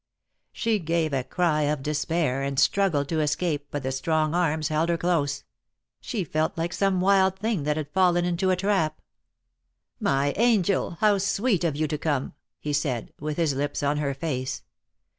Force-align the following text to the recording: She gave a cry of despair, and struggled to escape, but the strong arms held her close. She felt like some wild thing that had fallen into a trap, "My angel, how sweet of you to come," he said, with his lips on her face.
She 0.51 0.79
gave 0.79 1.13
a 1.13 1.23
cry 1.23 1.61
of 1.69 1.83
despair, 1.83 2.41
and 2.41 2.59
struggled 2.59 3.07
to 3.09 3.19
escape, 3.19 3.67
but 3.69 3.83
the 3.83 3.91
strong 3.91 4.33
arms 4.33 4.69
held 4.69 4.89
her 4.89 4.97
close. 4.97 5.43
She 5.99 6.23
felt 6.23 6.57
like 6.57 6.73
some 6.73 7.01
wild 7.01 7.37
thing 7.37 7.65
that 7.65 7.77
had 7.77 7.91
fallen 7.93 8.25
into 8.25 8.49
a 8.49 8.55
trap, 8.55 8.99
"My 9.99 10.33
angel, 10.37 10.97
how 11.01 11.19
sweet 11.19 11.63
of 11.63 11.75
you 11.75 11.87
to 11.87 11.99
come," 11.99 12.33
he 12.59 12.73
said, 12.73 13.13
with 13.19 13.37
his 13.37 13.53
lips 13.53 13.83
on 13.83 13.97
her 13.97 14.15
face. 14.15 14.63